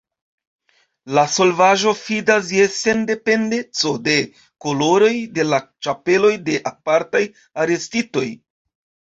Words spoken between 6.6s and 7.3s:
apartaj